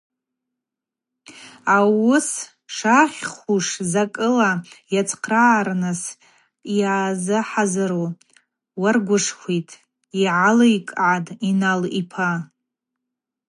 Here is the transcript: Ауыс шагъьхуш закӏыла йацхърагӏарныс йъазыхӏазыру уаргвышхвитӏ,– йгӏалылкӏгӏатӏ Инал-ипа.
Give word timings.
Ауыс 1.77 2.29
шагъьхуш 2.75 3.67
закӏыла 3.91 4.51
йацхърагӏарныс 4.93 6.01
йъазыхӏазыру 6.77 8.05
уаргвышхвитӏ,– 8.81 9.79
йгӏалылкӏгӏатӏ 10.21 11.31
Инал-ипа. 11.49 12.29